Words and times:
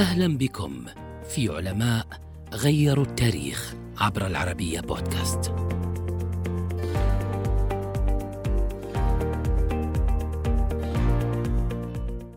أهلا 0.00 0.38
بكم 0.38 0.84
في 1.28 1.48
علماء 1.48 2.06
غيروا 2.52 3.04
التاريخ 3.04 3.74
عبر 3.98 4.26
العربية 4.26 4.80
بودكاست. 4.80 5.52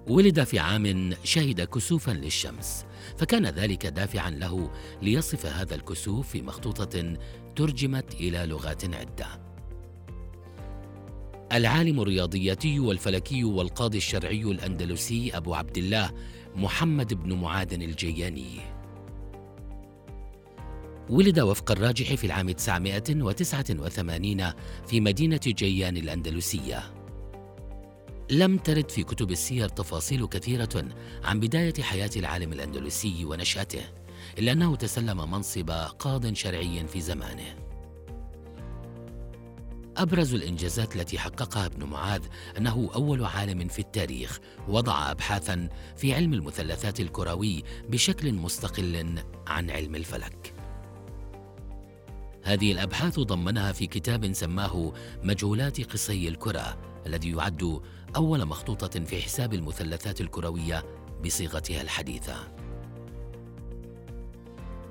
ولد 0.07 0.43
في 0.43 0.59
عام 0.59 1.13
شهد 1.23 1.61
كسوفا 1.61 2.11
للشمس 2.11 2.85
فكان 3.17 3.45
ذلك 3.45 3.85
دافعا 3.85 4.29
له 4.29 4.71
ليصف 5.01 5.45
هذا 5.45 5.75
الكسوف 5.75 6.29
في 6.29 6.41
مخطوطة 6.41 7.17
ترجمت 7.55 8.13
إلى 8.13 8.45
لغات 8.45 8.95
عدة 8.95 9.52
العالم 11.53 12.01
الرياضياتي 12.01 12.79
والفلكي 12.79 13.43
والقاضي 13.43 13.97
الشرعي 13.97 14.41
الأندلسي 14.41 15.37
أبو 15.37 15.53
عبد 15.53 15.77
الله 15.77 16.11
محمد 16.55 17.13
بن 17.13 17.33
معاذ 17.33 17.73
الجياني. 17.73 18.59
ولد 21.09 21.39
وفق 21.39 21.71
الراجح 21.71 22.13
في 22.13 22.23
العام 22.23 22.51
989 22.51 24.53
في 24.87 25.01
مدينة 25.01 25.39
جيان 25.47 25.97
الأندلسية. 25.97 26.93
لم 28.31 28.57
ترد 28.57 28.91
في 28.91 29.03
كتب 29.03 29.31
السير 29.31 29.69
تفاصيل 29.69 30.27
كثيرة 30.27 30.85
عن 31.23 31.39
بداية 31.39 31.81
حياة 31.81 32.11
العالم 32.17 32.53
الأندلسي 32.53 33.25
ونشأته 33.25 33.81
إلا 34.39 34.51
أنه 34.51 34.75
تسلم 34.75 35.31
منصب 35.31 35.69
قاض 35.99 36.33
شرعي 36.33 36.87
في 36.87 37.01
زمانه. 37.01 37.62
أبرز 39.97 40.33
الإنجازات 40.33 40.95
التي 40.95 41.19
حققها 41.19 41.65
ابن 41.65 41.83
معاذ 41.83 42.21
أنه 42.57 42.89
أول 42.95 43.25
عالم 43.25 43.67
في 43.67 43.79
التاريخ 43.79 44.39
وضع 44.67 45.11
أبحاثا 45.11 45.69
في 45.95 46.13
علم 46.13 46.33
المثلثات 46.33 46.99
الكروي 46.99 47.63
بشكل 47.89 48.33
مستقل 48.33 49.15
عن 49.47 49.69
علم 49.69 49.95
الفلك 49.95 50.53
هذه 52.43 52.71
الأبحاث 52.71 53.19
ضمنها 53.19 53.71
في 53.71 53.87
كتاب 53.87 54.33
سماه 54.33 54.93
مجهولات 55.23 55.91
قصي 55.91 56.27
الكرة 56.27 56.77
الذي 57.05 57.31
يعد 57.31 57.81
أول 58.15 58.45
مخطوطة 58.45 58.99
في 58.99 59.21
حساب 59.21 59.53
المثلثات 59.53 60.21
الكروية 60.21 60.83
بصيغتها 61.25 61.81
الحديثة. 61.81 62.62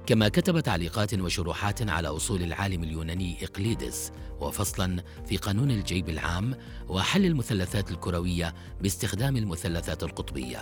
كما 0.06 0.28
كتب 0.28 0.61
تعليقات 0.61 1.14
وشروحات 1.14 1.91
على 1.91 2.08
أصول 2.08 2.42
العالم 2.42 2.83
اليوناني 2.83 3.45
إقليدس 3.45 4.12
وفصلا 4.41 5.03
في 5.27 5.36
قانون 5.36 5.70
الجيب 5.70 6.08
العام 6.08 6.55
وحل 6.89 7.27
المثلثات 7.27 7.91
الكروية 7.91 8.55
باستخدام 8.80 9.36
المثلثات 9.36 10.03
القطبية. 10.03 10.61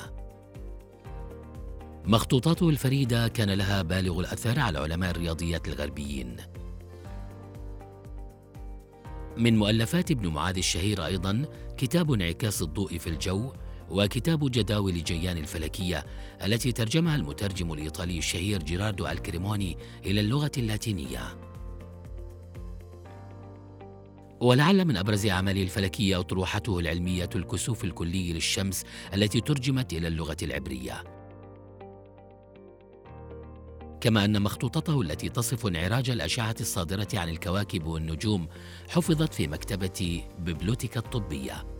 مخطوطاته 2.05 2.69
الفريدة 2.69 3.29
كان 3.29 3.51
لها 3.51 3.83
بالغ 3.83 4.21
الأثر 4.21 4.61
على 4.61 4.79
علماء 4.79 5.11
الرياضيات 5.11 5.69
الغربيين 5.69 6.37
من 9.37 9.59
مؤلفات 9.59 10.11
ابن 10.11 10.29
معاذ 10.29 10.57
الشهيرة 10.57 11.07
أيضا 11.07 11.45
كتاب 11.77 12.13
انعكاس 12.13 12.63
الضوء 12.63 12.99
في 12.99 13.07
الجو 13.07 13.53
وكتاب 13.91 14.51
جداول 14.51 15.05
جيان 15.05 15.39
الفلكية 15.39 16.05
التي 16.45 16.73
ترجمها 16.73 17.17
المترجم 17.17 17.73
الإيطالي 17.73 18.19
الشهير 18.19 18.63
جيراردو 18.63 19.07
ألكريموني 19.07 19.77
إلى 20.07 20.21
اللغة 20.21 20.53
اللاتينية. 20.59 21.21
ولعل 24.41 24.85
من 24.85 24.97
أبرز 24.97 25.27
أعماله 25.27 25.63
الفلكية 25.63 26.21
أطروحته 26.21 26.79
العلمية 26.79 27.31
الكسوف 27.35 27.85
الكلي 27.85 28.33
للشمس 28.33 28.85
التي 29.15 29.41
ترجمت 29.41 29.93
إلى 29.93 30.09
اللغة 30.09 30.37
العبرية. 30.43 31.05
كما 34.01 34.25
أن 34.25 34.43
مخطوطته 34.43 35.01
التي 35.01 35.29
تصف 35.29 35.67
انعراج 35.67 36.11
الأشعة 36.11 36.57
الصادرة 36.61 37.09
عن 37.15 37.29
الكواكب 37.29 37.87
والنجوم 37.87 38.49
حفظت 38.89 39.35
في 39.35 39.49
مكتبة 39.49 40.23
ببلوتيكا 40.39 41.01
الطبية. 41.01 41.80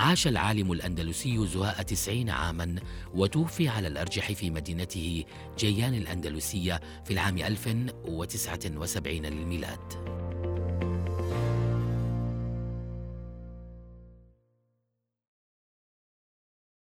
عاش 0.00 0.26
العالم 0.26 0.72
الأندلسي 0.72 1.46
زهاء 1.46 1.82
تسعين 1.82 2.30
عاما 2.30 2.74
وتوفي 3.14 3.68
على 3.68 3.88
الأرجح 3.88 4.32
في 4.32 4.50
مدينته 4.50 5.24
جيان 5.58 5.94
الأندلسية 5.94 6.80
في 7.04 7.12
العام 7.12 7.38
1079 7.38 9.26
للميلاد. 9.26 10.19